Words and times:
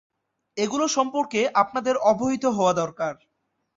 এগুলো 0.57 0.85
সম্পর্কে 0.87 1.41
আপনাদের 1.61 1.95
অবহিত 2.11 2.43
হওয়া 2.47 2.73
দরকার। 2.73 3.13